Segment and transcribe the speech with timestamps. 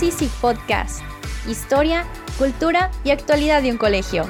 [0.00, 1.02] Somos Easy Podcast.
[1.46, 2.06] Historia,
[2.38, 4.24] cultura y actualidad de un colegio.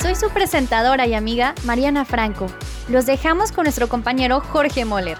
[0.00, 2.46] Soy su presentadora y amiga Mariana Franco.
[2.88, 5.18] Los dejamos con nuestro compañero Jorge Moller.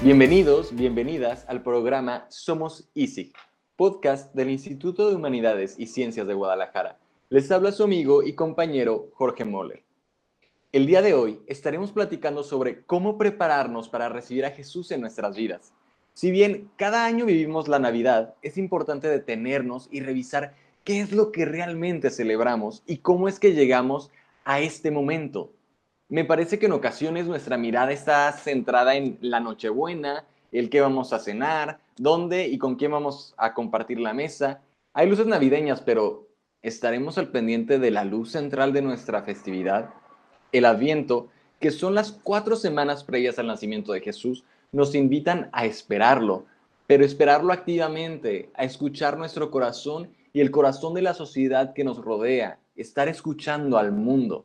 [0.00, 3.36] Bienvenidos, bienvenidas al programa Somos ISIC,
[3.78, 6.98] podcast del Instituto de Humanidades y Ciencias de Guadalajara.
[7.28, 9.84] Les habla su amigo y compañero Jorge Moller.
[10.72, 15.36] El día de hoy estaremos platicando sobre cómo prepararnos para recibir a Jesús en nuestras
[15.36, 15.72] vidas.
[16.12, 21.30] Si bien cada año vivimos la Navidad, es importante detenernos y revisar qué es lo
[21.30, 24.10] que realmente celebramos y cómo es que llegamos
[24.44, 25.52] a este momento,
[26.08, 31.12] me parece que en ocasiones nuestra mirada está centrada en la Nochebuena, el qué vamos
[31.12, 34.62] a cenar, dónde y con quién vamos a compartir la mesa.
[34.92, 36.28] Hay luces navideñas, pero
[36.62, 39.90] ¿estaremos al pendiente de la luz central de nuestra festividad?
[40.52, 41.28] El Adviento,
[41.60, 46.46] que son las cuatro semanas previas al nacimiento de Jesús, nos invitan a esperarlo,
[46.86, 51.98] pero esperarlo activamente, a escuchar nuestro corazón y el corazón de la sociedad que nos
[51.98, 54.44] rodea, estar escuchando al mundo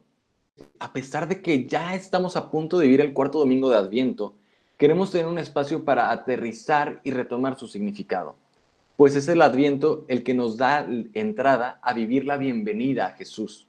[0.79, 4.35] a pesar de que ya estamos a punto de vivir el cuarto domingo de Adviento,
[4.83, 8.35] queremos tener un espacio para aterrizar y retomar su significado,
[8.97, 13.65] pues es el Adviento el que nos da entrada a vivir la bienvenida a Jesús.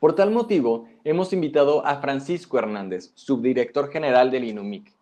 [0.00, 4.94] Por tal motivo, hemos invitado a Francisco Hernández, subdirector general del INUMIC,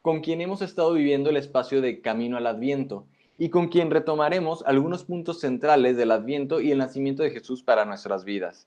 [0.00, 3.04] con quien hemos estado viviendo el espacio de Camino al Adviento
[3.36, 7.84] y con quien retomaremos algunos puntos centrales del Adviento y el nacimiento de Jesús para
[7.84, 8.66] nuestras vidas.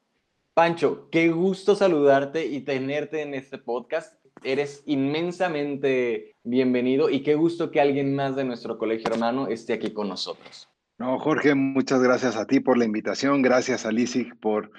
[0.54, 4.23] Pancho, qué gusto saludarte y tenerte en este podcast.
[4.42, 9.94] Eres inmensamente bienvenido y qué gusto que alguien más de nuestro colegio hermano esté aquí
[9.94, 10.70] con nosotros.
[10.98, 14.72] No, Jorge, muchas gracias a ti por la invitación, gracias a Lisig por,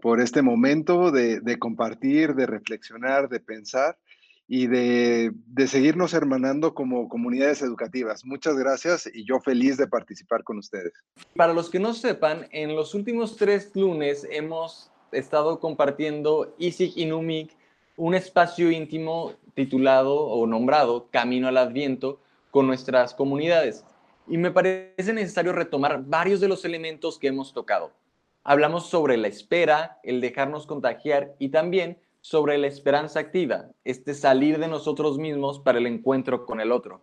[0.00, 3.96] por este momento de, compartir, de reflexionar, de pensar
[4.48, 8.24] y de, de, seguirnos hermanando como comunidades educativas.
[8.24, 10.92] Muchas gracias y yo feliz de participar con ustedes.
[11.36, 17.56] Para los que no sepan, en los últimos tres lunes hemos estado compartiendo Isig Inumik
[17.96, 22.20] un espacio íntimo titulado o nombrado Camino al Adviento
[22.50, 23.84] con nuestras comunidades.
[24.28, 27.92] Y me parece necesario retomar varios de los elementos que hemos tocado.
[28.44, 34.58] Hablamos sobre la espera, el dejarnos contagiar y también sobre la esperanza activa, este salir
[34.58, 37.02] de nosotros mismos para el encuentro con el otro.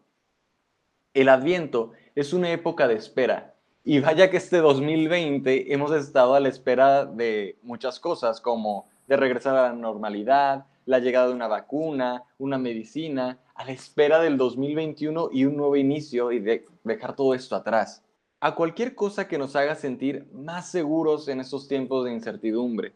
[1.14, 6.40] El Adviento es una época de espera y vaya que este 2020 hemos estado a
[6.40, 11.48] la espera de muchas cosas, como de regresar a la normalidad, la llegada de una
[11.48, 17.16] vacuna, una medicina, a la espera del 2021 y un nuevo inicio y de dejar
[17.16, 18.04] todo esto atrás.
[18.40, 22.94] A cualquier cosa que nos haga sentir más seguros en estos tiempos de incertidumbre.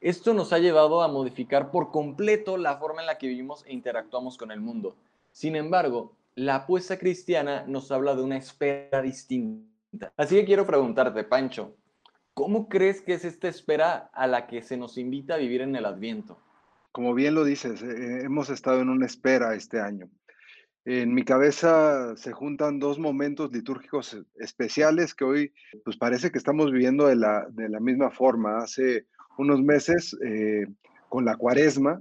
[0.00, 3.72] Esto nos ha llevado a modificar por completo la forma en la que vivimos e
[3.72, 4.94] interactuamos con el mundo.
[5.32, 11.24] Sin embargo, la apuesta cristiana nos habla de una espera distinta Así que quiero preguntarte,
[11.24, 11.74] Pancho,
[12.32, 15.74] ¿cómo crees que es esta espera a la que se nos invita a vivir en
[15.74, 16.38] el Adviento?
[16.92, 20.10] Como bien lo dices, eh, hemos estado en una espera este año.
[20.84, 25.52] En mi cabeza se juntan dos momentos litúrgicos especiales que hoy
[25.84, 28.58] pues parece que estamos viviendo de la, misma forma.
[28.58, 29.06] Hace
[29.36, 30.66] unos meses, eh,
[31.10, 32.00] con la cuaresma,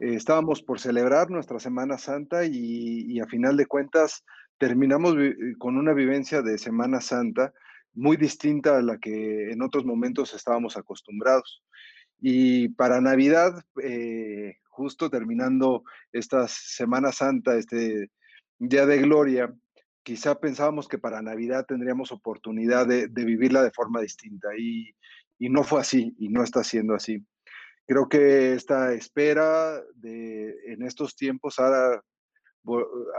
[0.00, 4.24] eh, estábamos por celebrar nuestra Semana Santa y, a final de cuentas
[4.58, 5.14] terminamos
[5.58, 7.52] con una vivencia de Semana Santa
[7.94, 11.63] muy distinta a la que en otros momentos estábamos acostumbrados.
[12.26, 18.10] Y para Navidad, eh, justo terminando esta Semana Santa, este
[18.58, 19.54] Día de Gloria,
[20.02, 24.96] quizá pensábamos que para Navidad tendríamos oportunidad de, vivirla de forma distinta y,
[25.38, 27.22] y, no fue así y no está siendo así.
[27.86, 32.02] Creo que esta espera de, en estos tiempos ha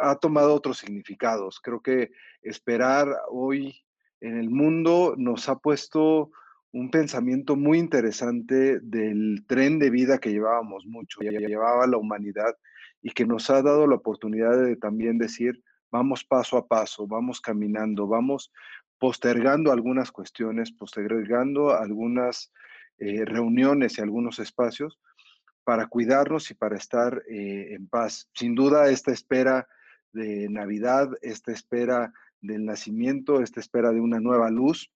[0.01, 1.60] ha tomado otros significados.
[1.62, 2.10] Creo que
[2.42, 3.86] esperar hoy
[4.19, 6.31] en el mundo nos ha puesto
[6.75, 12.54] un pensamiento muy interesante del tren de vida que llevábamos mucho, que llevaba la humanidad
[13.01, 17.39] y que nos ha dado la oportunidad de también decir, vamos paso a paso, vamos
[17.39, 18.51] caminando, vamos
[19.00, 22.51] postergando algunas cuestiones, postergando algunas
[22.98, 25.00] eh, reuniones y algunos espacios
[25.63, 28.27] para cuidarnos y para estar eh, en paz.
[28.33, 29.66] Sin duda, esta espera
[30.12, 32.12] de Navidad, esta espera
[32.42, 34.92] del nacimiento, esta espera de una nueva luz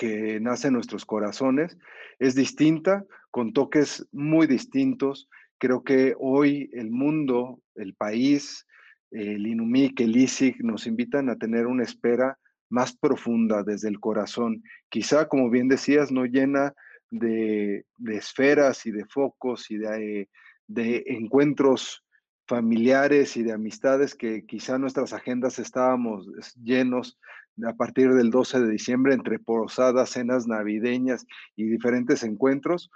[0.00, 1.76] que nace en nuestros corazones,
[2.18, 5.28] es distinta, con toques muy distintos.
[5.58, 8.66] Creo que hoy el mundo, el país,
[9.10, 12.38] el INUMIC, el ISIC nos invitan a tener una espera
[12.70, 14.62] más profunda desde el corazón.
[14.88, 16.72] Quizá, como bien decías, no llena
[17.10, 20.30] de, esferas y de focos y de,
[20.66, 22.06] de encuentros
[22.46, 26.26] familiares y de amistades que quizá nuestras agendas estábamos
[26.56, 27.18] llenos
[27.66, 31.26] a partir del 12 de diciembre entre posadas, cenas navideñas
[31.56, 32.90] y diferentes encuentros.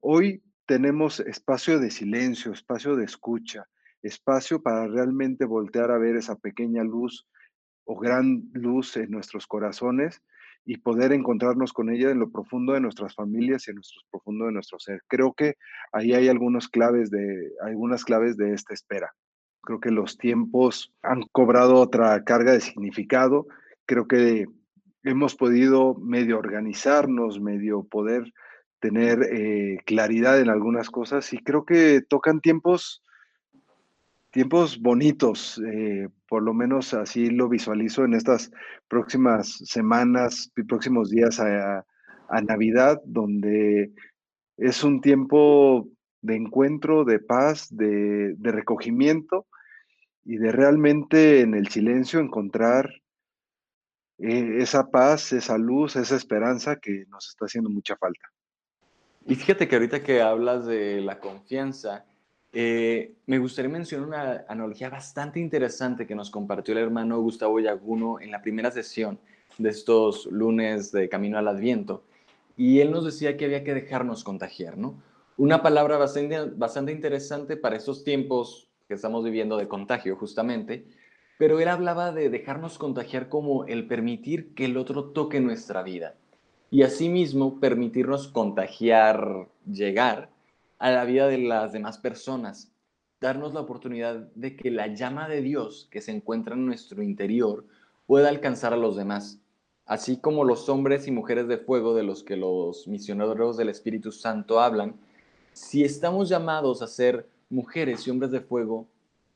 [0.00, 3.68] Hoy tenemos espacio de silencio, espacio de escucha,
[4.02, 7.26] espacio para realmente voltear a ver esa pequeña luz
[7.84, 10.22] o gran luz en nuestros corazones
[10.64, 14.46] y poder encontrarnos con ella en lo profundo de nuestras familias y en lo profundo
[14.46, 15.02] de nuestro ser.
[15.08, 15.56] Creo que
[15.92, 19.12] ahí hay algunas claves de, algunas claves de esta espera.
[19.62, 23.46] Creo que los tiempos han cobrado otra carga de significado.
[23.92, 24.46] Creo que
[25.04, 28.32] hemos podido medio organizarnos, medio poder
[28.80, 33.02] tener eh, claridad en algunas cosas y creo que tocan tiempos
[34.30, 38.50] tiempos bonitos, eh, por lo menos así lo visualizo en estas
[38.88, 41.84] próximas semanas próximos días a,
[42.48, 43.92] Navidad, donde
[44.56, 45.86] es un tiempo
[46.22, 49.44] de encuentro, de paz, de, recogimiento
[50.24, 53.01] y de realmente en el silencio encontrar
[54.22, 58.22] eh, esa paz, esa luz, esa esperanza que nos está haciendo mucha falta.
[59.26, 62.04] Y fíjate que ahorita que hablas de la confianza,
[62.52, 68.20] eh, me gustaría mencionar una analogía bastante interesante que nos compartió el hermano Gustavo Yaguno
[68.20, 69.18] en la primera sesión
[69.58, 72.04] de estos lunes de Camino al Adviento.
[72.56, 75.02] Y él nos decía que había que dejarnos contagiar, ¿no?
[75.36, 80.86] Una palabra bastante, bastante interesante para estos tiempos que estamos viviendo de contagio, justamente.
[81.42, 86.14] Pero él hablaba de dejarnos contagiar como el permitir que el otro toque nuestra vida.
[86.70, 90.30] Y asimismo permitirnos contagiar, llegar
[90.78, 92.70] a la vida de las demás personas,
[93.20, 97.66] darnos la oportunidad de que la llama de Dios que se encuentra en nuestro interior
[98.06, 99.40] pueda alcanzar a los demás,
[99.84, 104.12] así como los hombres y mujeres de fuego de los que los misioneros del Espíritu
[104.12, 104.94] Santo hablan,
[105.54, 108.86] si estamos llamados a ser mujeres y hombres de fuego,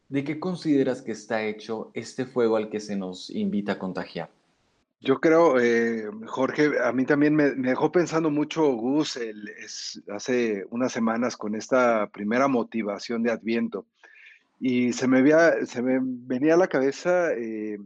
[0.08, 4.30] ¿de qué consideras que está hecho este fuego al que se nos invita a contagiar?
[5.00, 9.18] Yo creo, eh, Jorge, a mí también me, dejó pensando mucho Gus
[10.08, 13.86] hace unas semanas con esta primera motivación de Adviento.
[14.58, 15.22] Y se me,
[15.66, 17.78] se me venía a la cabeza eh,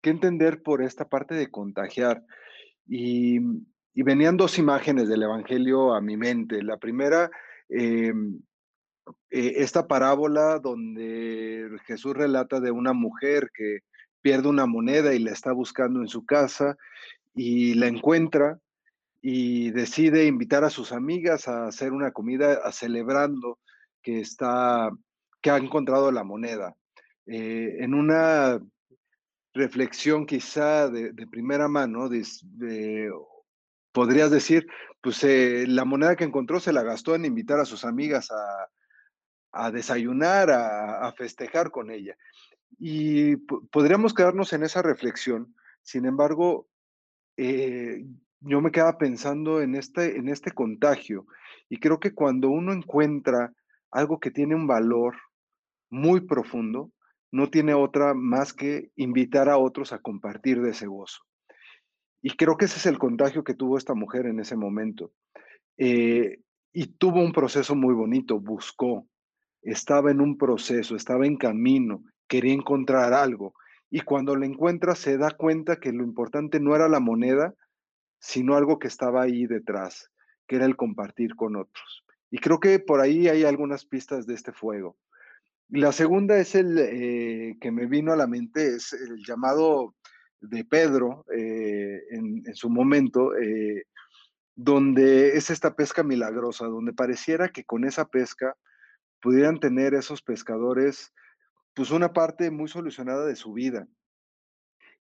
[0.00, 2.24] qué entender por esta parte de contagiar.
[2.88, 3.40] Y,
[3.94, 6.62] venían dos imágenes del Evangelio a mi mente.
[6.62, 7.30] La primera,
[7.68, 8.14] eh,
[9.30, 13.80] esta parábola donde Jesús relata de una mujer que
[14.20, 16.76] pierde una moneda y la está buscando en su casa
[17.34, 18.58] y la encuentra
[19.20, 23.58] y decide invitar a sus amigas a hacer una comida a celebrando
[24.02, 24.90] que está
[25.40, 26.74] que ha encontrado la moneda.
[27.26, 28.60] Eh, en una
[29.54, 32.08] reflexión quizá de, primera mano,
[33.92, 34.66] podrías decir,
[35.00, 38.68] pues eh, la moneda que encontró se la gastó en invitar a sus amigas a,
[39.72, 42.16] desayunar, a, festejar con ella.
[42.78, 45.54] Y podríamos quedarnos en esa reflexión.
[45.82, 46.68] Sin embargo,
[47.36, 48.04] eh,
[48.40, 51.26] yo me quedaba pensando en este, en este contagio
[51.68, 53.52] y creo que cuando uno encuentra
[53.90, 55.16] algo que tiene un valor
[55.90, 56.90] muy profundo,
[57.30, 61.22] no tiene otra más que invitar a otros a compartir de ese gozo.
[62.22, 65.12] Y creo que ese es el contagio que tuvo esta mujer en ese momento.
[65.76, 66.40] Eh,
[66.72, 69.06] y tuvo un proceso muy bonito, buscó,
[69.62, 73.54] estaba en un proceso, estaba en camino, quería encontrar algo.
[73.90, 77.54] Y cuando lo encuentra se da cuenta que lo importante no era la moneda,
[78.18, 80.10] sino algo que estaba ahí detrás,
[80.46, 82.04] que era el compartir con otros.
[82.30, 84.96] Y creo que por ahí hay algunas pistas de este fuego.
[85.68, 89.94] La segunda es el eh, que me vino a la mente, es el llamado
[90.40, 93.84] de Pedro eh, en, su momento, eh,
[94.54, 98.56] donde es esta pesca milagrosa, donde pareciera que con esa pesca
[99.22, 101.14] pudieran tener esos pescadores
[101.74, 103.86] pues una parte muy solucionada de su vida.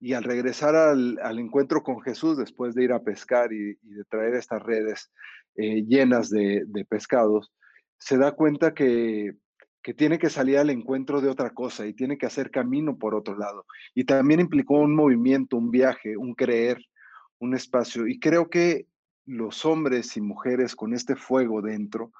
[0.00, 4.34] Y al regresar al, encuentro con Jesús, después de ir a pescar y, de traer
[4.34, 5.12] estas redes
[5.54, 7.52] eh, llenas de, pescados,
[7.98, 9.36] se da cuenta que,
[9.82, 13.14] que tiene que salir al encuentro de otra cosa y tiene que hacer camino por
[13.14, 13.64] otro lado.
[13.94, 16.78] Y también implicó un movimiento, un viaje, un creer,
[17.38, 18.06] un espacio.
[18.06, 18.86] Y creo que
[19.24, 22.12] los hombres y mujeres con este fuego dentro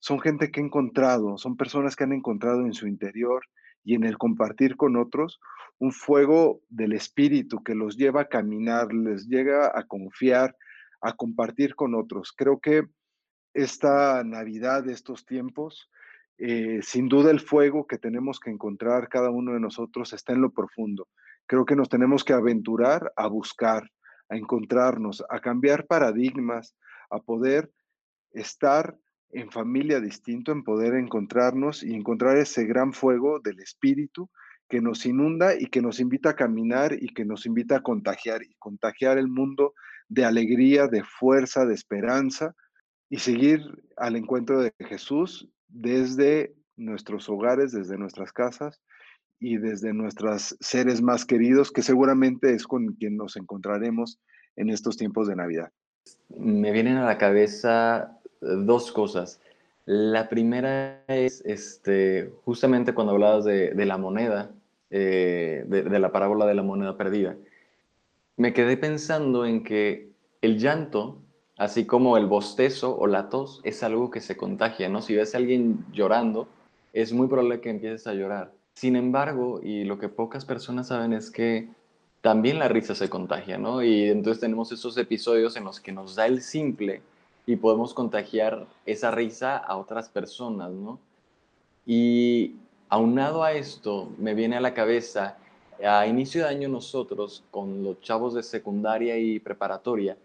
[0.00, 3.42] son gente que ha encontrado, son personas que han encontrado en su interior
[3.84, 5.40] y en el compartir con otros
[5.78, 10.56] un fuego del espíritu que los lleva a caminar, les llega a confiar,
[11.00, 12.32] a compartir con otros.
[12.36, 12.84] Creo que
[13.54, 15.88] esta Navidad, estos tiempos,
[16.38, 20.40] eh, sin duda el fuego que tenemos que encontrar cada uno de nosotros está en
[20.40, 21.08] lo profundo,
[21.48, 23.90] Creo que nos tenemos que aventurar a buscar,
[24.28, 26.76] a encontrarnos, a cambiar paradigmas,
[27.08, 27.72] a poder
[28.32, 28.94] estar
[29.30, 34.30] en familia distinto, en poder encontrarnos y encontrar ese gran fuego del espíritu
[34.68, 38.42] que nos inunda y que nos invita a caminar y que nos invita a contagiar
[38.42, 39.74] y contagiar el mundo
[40.08, 42.54] de alegría, de fuerza, de esperanza
[43.10, 43.62] y seguir
[43.96, 48.80] al encuentro de Jesús desde nuestros hogares, desde nuestras casas
[49.40, 54.20] y desde nuestros seres más queridos, que seguramente es con quien nos encontraremos
[54.56, 55.70] en estos tiempos de Navidad.
[56.28, 59.40] Me vienen a la cabeza dos cosas.
[59.86, 64.50] La primera es este, justamente cuando hablabas de, la moneda,
[64.90, 67.36] eh, de, la parábola de la moneda perdida.
[68.36, 70.10] Me quedé pensando en que
[70.42, 71.18] el llanto,
[71.56, 75.00] así como el bostezo o la tos, es algo que se contagia, ¿no?
[75.00, 76.48] Si ves a alguien llorando,
[76.92, 78.52] es muy probable que empieces a llorar.
[78.74, 81.68] Sin embargo, y lo que pocas personas saben es que
[82.20, 83.82] también la risa se contagia, ¿no?
[83.82, 87.00] Y entonces tenemos esos episodios en los que nos da el simple
[87.48, 91.00] y podemos contagiar esa risa a otras personas, ¿no?
[91.86, 92.56] Y
[92.90, 95.38] aunado a esto, me viene a la cabeza,
[95.82, 100.18] a inicio de año nosotros, con los chavos de secundaria y preparatoria,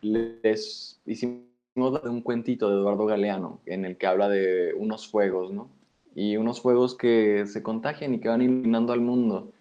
[0.00, 1.44] les hicimos
[1.76, 5.68] un cuentito de Eduardo Galeano, en el que habla de unos fuegos, ¿no?
[6.14, 9.52] y unos juegos que se contagian y que van iluminando al mundo.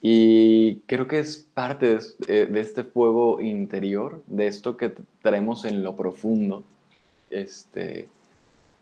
[0.00, 5.96] Y creo que es parte de, este fuego interior, de esto que traemos en lo
[5.96, 6.62] profundo,
[7.30, 8.08] este,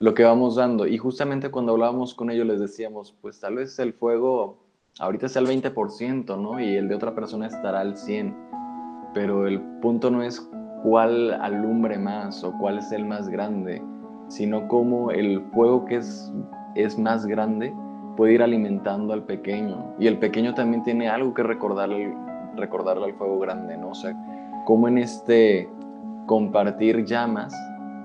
[0.01, 0.87] lo que vamos dando.
[0.87, 4.59] Y justamente cuando hablábamos con ellos les decíamos, pues tal vez el fuego
[4.99, 6.61] ahorita sea el 20%, ¿no?
[6.61, 8.35] Y el de otra persona estará al 100%.
[9.15, 10.41] Pero el punto no es
[10.83, 13.81] cuál alumbre más o cuál es el más grande,
[14.29, 16.33] sino cómo el fuego que es
[16.75, 17.73] es más grande,
[18.17, 19.95] puede ir alimentando al pequeño.
[19.99, 22.15] Y el pequeño también tiene algo que recordarle,
[22.57, 23.91] recordarle al fuego grande, ¿no?
[23.91, 24.15] O sea,
[24.65, 25.69] como en este
[26.27, 27.55] compartir llamas,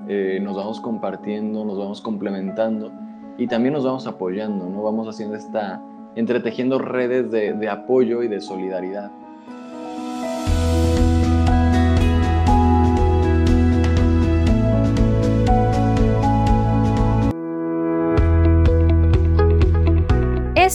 [0.07, 2.91] eh, nos vamos compartiendo, nos vamos complementando
[3.37, 4.83] y también nos vamos apoyando, ¿no?
[4.83, 5.81] Vamos haciendo esta,
[6.15, 9.11] entretejiendo redes de, de apoyo y de solidaridad.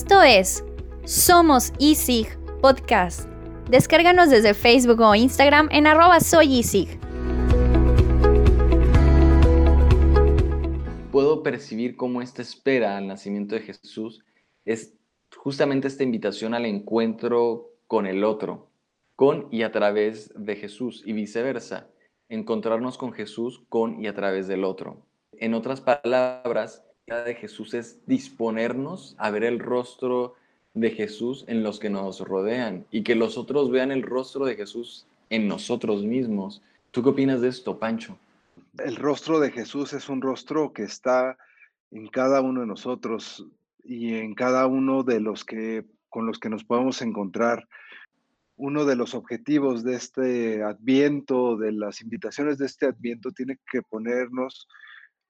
[0.04, 0.62] Esto es
[1.06, 3.26] Somos ISIG Podcast.
[3.70, 6.60] Descárganos desde Facebook o Instagram en arroba soy
[11.10, 14.22] Puedo percibir cómo esta espera al nacimiento de Jesús
[14.66, 14.92] es
[15.34, 18.68] justamente esta invitación al encuentro con el otro,
[19.16, 21.88] con y a través de Jesús y viceversa,
[22.28, 25.06] encontrarnos con Jesús con y a través del otro.
[25.38, 30.36] En otras palabras, de Jesús es disponernos a ver el rostro
[30.72, 34.56] de Jesús en los que nos rodean y que los otros vean el rostro de
[34.56, 36.62] Jesús en nosotros mismos.
[36.92, 38.18] ¿Tú qué opinas de esto, Pancho?
[38.78, 41.36] El rostro de Jesús es un rostro que está
[41.90, 43.46] en cada uno de nosotros
[43.84, 47.68] y en cada uno de los que con los que nos podemos encontrar.
[48.56, 53.82] Uno de los objetivos de este adviento, de las invitaciones de este adviento, tiene que
[53.82, 54.68] ponernos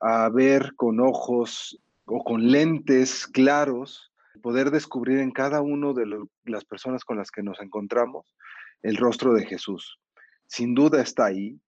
[0.01, 6.07] a ver con ojos o con lentes claros, poder descubrir en cada uno de
[6.45, 8.35] las personas con las que nos encontramos
[8.83, 9.99] el rostro de Jesús.
[10.47, 11.59] Sin duda está ahí,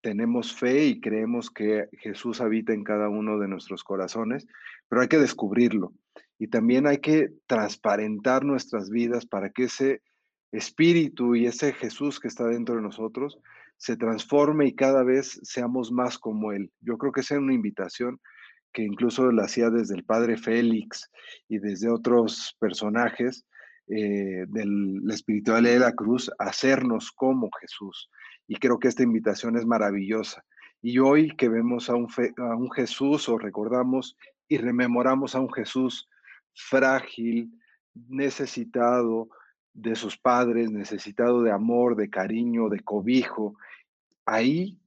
[0.00, 4.46] tenemos fe y creemos que Jesús habita en cada uno de nuestros corazones,
[4.88, 5.92] pero hay que descubrirlo
[6.38, 10.02] y también hay que transparentar nuestras vidas para que ese
[10.52, 13.38] espíritu y ese Jesús que está dentro de nosotros
[13.76, 16.70] se transforme y cada vez seamos más como Él.
[16.80, 18.20] Yo creo que esa es una invitación
[18.72, 21.10] que incluso la hacía desde el padre Félix
[21.48, 23.46] y desde otros personajes
[23.86, 28.10] eh, del espiritual de la cruz, hacernos como Jesús.
[28.48, 30.42] Y creo que esta invitación es maravillosa.
[30.82, 34.16] Y hoy que vemos a un, a un Jesús o recordamos
[34.48, 36.08] y rememoramos a un Jesús
[36.54, 37.50] frágil,
[37.94, 39.28] necesitado,
[39.74, 43.56] de sus padres, necesitado de amor, de cariño, de cobijo.
[44.24, 44.78] Ahí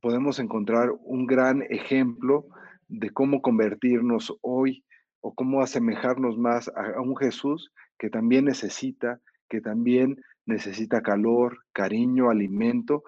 [0.00, 2.46] podemos encontrar un gran ejemplo
[2.88, 4.84] de cómo convertirnos hoy
[5.20, 12.30] o cómo asemejarnos más a, un Jesús que también necesita, que también necesita calor, cariño,
[12.30, 13.02] alimento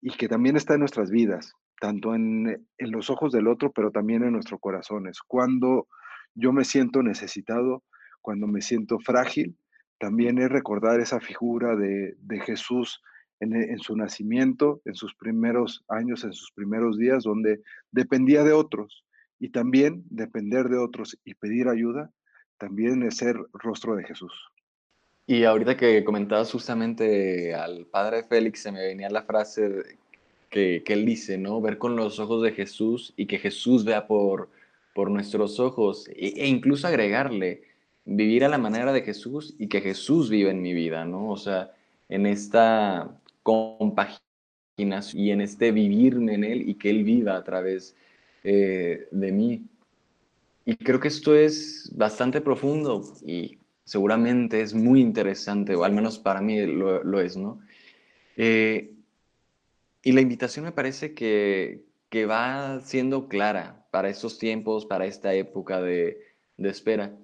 [0.00, 3.90] y que también está en nuestras vidas, tanto en, en los ojos del otro, pero
[3.90, 5.20] también en nuestros corazones.
[5.26, 5.88] Cuando
[6.34, 7.82] yo me siento necesitado,
[8.22, 9.56] cuando me siento frágil,
[9.98, 13.02] también es recordar esa figura de, Jesús
[13.40, 17.60] en, en, su nacimiento, en sus primeros años, en sus primeros días, donde
[17.90, 19.04] dependía de otros.
[19.38, 22.10] Y también depender de otros y pedir ayuda,
[22.58, 24.32] también es ser rostro de Jesús.
[25.26, 29.98] Y ahorita que comentabas justamente al padre Félix, se me venía la frase
[30.48, 31.60] que, que, él dice, ¿no?
[31.60, 34.48] Ver con los ojos de Jesús y que Jesús vea por,
[34.94, 37.62] por nuestros ojos e, e incluso agregarle,
[38.06, 41.28] vivir a la manera de Jesús y que Jesús viva en mi vida, ¿no?
[41.30, 41.72] O sea,
[42.08, 44.22] en esta compaginación
[45.14, 47.94] y en este vivirme en Él y que Él viva a través
[48.44, 49.64] eh, de mí.
[50.64, 56.18] Y creo que esto es bastante profundo y seguramente es muy interesante, o al menos
[56.18, 57.60] para mí lo, es, ¿no?
[58.36, 58.92] Eh,
[60.02, 65.34] y la invitación me parece que, que, va siendo clara para estos tiempos, para esta
[65.34, 66.20] época de,
[66.56, 67.16] de espera.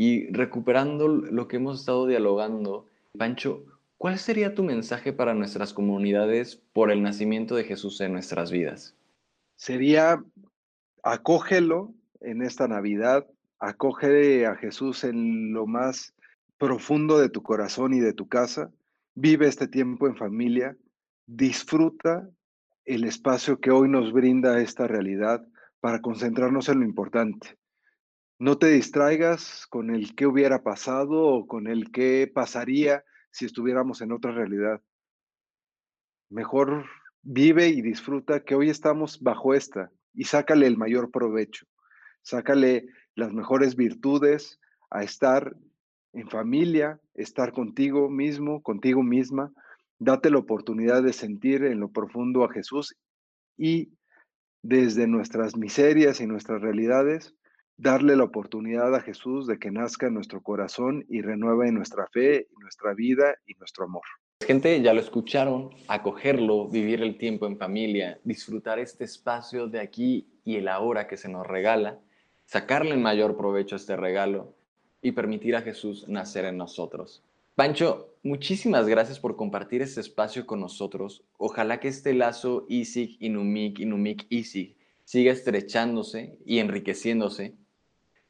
[0.00, 2.86] Y recuperando lo que hemos estado dialogando,
[3.18, 3.64] Pancho,
[3.96, 8.94] ¿cuál sería tu mensaje para nuestras comunidades por el nacimiento de Jesús en nuestras vidas?
[9.56, 10.22] Sería,
[11.02, 13.26] acógelo en esta Navidad,
[13.58, 16.14] acoge a Jesús en lo más
[16.58, 18.70] profundo de tu corazón y de tu casa,
[19.16, 20.76] vive este tiempo en familia,
[21.26, 22.30] disfruta
[22.84, 25.44] el espacio que hoy nos brinda esta realidad
[25.80, 27.57] para concentrarnos en lo importante.
[28.40, 34.00] No te distraigas con el qué hubiera pasado o con el qué pasaría si estuviéramos
[34.00, 34.80] en otra realidad.
[36.30, 36.86] Mejor
[37.22, 41.66] vive y disfruta que hoy estamos bajo esta y sácale el mayor provecho.
[42.22, 45.56] Sácale las mejores virtudes a estar
[46.12, 49.52] en familia, estar contigo mismo, contigo misma.
[49.98, 52.94] Date la oportunidad de sentir en lo profundo a Jesús
[53.56, 53.90] y
[54.62, 57.34] desde nuestras miserias y nuestras realidades
[57.78, 62.48] darle la oportunidad a Jesús de que nazca en nuestro corazón y renueve nuestra fe,
[62.60, 64.02] nuestra vida y nuestro amor.
[64.44, 70.26] Gente, ya lo escucharon, acogerlo, vivir el tiempo en familia, disfrutar este espacio de aquí
[70.44, 71.98] y el ahora que se nos regala,
[72.46, 74.54] sacarle el mayor provecho a este regalo
[75.00, 77.22] y permitir a Jesús nacer en nosotros.
[77.54, 81.22] Pancho, muchísimas gracias por compartir este espacio con nosotros.
[81.36, 87.54] Ojalá que este lazo Isig, Inumik, Inumik, Isig siga estrechándose y enriqueciéndose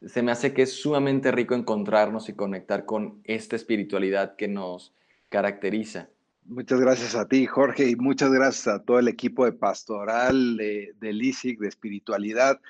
[0.07, 4.95] se me hace que es sumamente rico encontrarnos y conectar con esta espiritualidad que nos
[5.29, 6.09] caracteriza.
[6.45, 10.95] Muchas gracias a ti, Jorge, y muchas gracias a todo el equipo de pastoral, de,
[10.99, 12.61] de LISIC, de espiritualidad.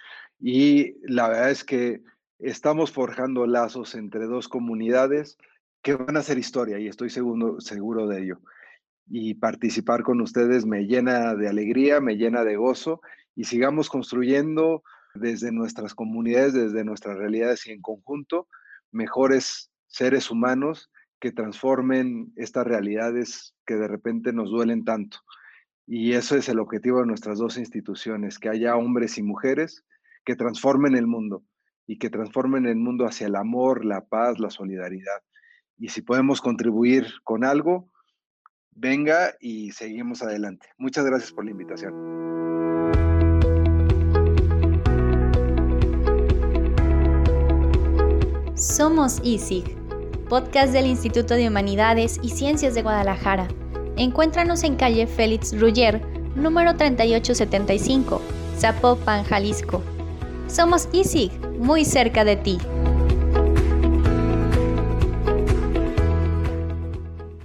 [0.41, 2.03] Y la verdad es que
[2.39, 5.39] estamos forjando lazos entre dos comunidades
[5.83, 8.41] que van a hacer historia y estoy seguro, seguro de ello.
[9.09, 13.01] Y participar con ustedes me llena de alegría, me llena de gozo
[13.37, 14.83] y sigamos construyendo
[15.19, 18.49] desde nuestras comunidades, desde nuestras realidades y en conjunto,
[18.91, 25.19] mejores seres humanos que transformen estas realidades que de repente nos duelen tanto.
[25.87, 29.85] Y eso es el objetivo de nuestras dos instituciones, que haya hombres y mujeres
[30.25, 31.43] que transformen el mundo
[31.87, 35.23] y que transformen el mundo hacia el amor, la paz, la solidaridad.
[35.79, 37.91] Y si podemos contribuir con algo,
[38.73, 40.69] venga y seguimos adelante.
[40.77, 42.88] Muchas gracias por la invitación.
[48.59, 49.77] Somos ISIG,
[50.29, 53.47] podcast del Instituto de Humanidades y Ciencias de Guadalajara.
[53.97, 58.21] Encuéntranos en calle Félix Ruller, número 3875,
[58.57, 59.81] Zapopan, Jalisco.
[60.49, 62.59] Somos ISIG, muy cerca de ti.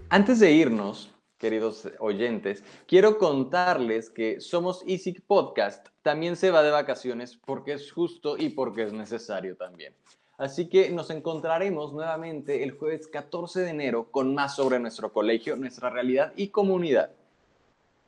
[0.09, 6.71] Antes de irnos, queridos oyentes, quiero contarles que Somos ISIG Podcast también se va de
[6.71, 9.93] vacaciones porque es justo y porque es necesario también.
[10.37, 15.55] Así que nos encontraremos nuevamente el jueves 14 de enero con más sobre nuestro colegio,
[15.55, 17.11] nuestra realidad y comunidad.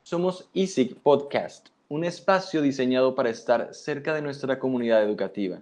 [0.02, 5.60] Somos ESIC Podcast, un espacio diseñado para estar cerca de nuestra comunidad educativa,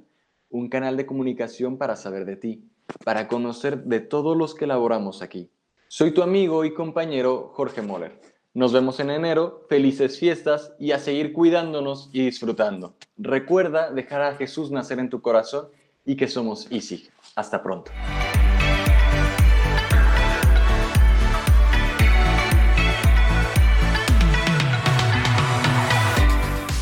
[0.48, 2.64] un canal de comunicación para saber de ti,
[3.04, 5.50] para conocer de todos los que laboramos aquí.
[5.88, 8.18] Soy tu amigo y compañero Jorge Moller.
[8.54, 12.94] Nos vemos en enero, felices fiestas y a seguir cuidándonos y disfrutando.
[13.18, 15.68] Recuerda dejar a Jesús nacer en tu corazón
[16.04, 17.08] y que somos Easy.
[17.36, 17.90] Hasta pronto.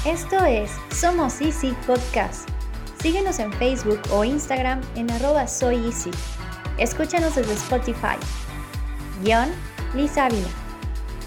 [0.04, 2.48] Esto es Somos Easy Podcast.
[3.00, 6.10] Síguenos en Facebook o Instagram en arroba soy easy.
[6.78, 8.16] Escúchanos desde Spotify.
[9.22, 9.48] Guión,
[9.94, 10.48] Liz Ávila.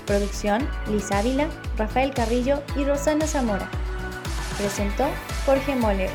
[0.05, 3.69] Producción, Liz Ávila, Rafael Carrillo y Rosana Zamora.
[4.57, 5.05] Presentó
[5.45, 6.11] Jorge Moller.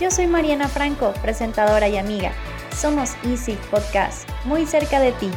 [0.00, 2.32] Yo soy Mariana Franco, presentadora y amiga.
[2.74, 5.30] Somos Easy Podcast, muy cerca de ti.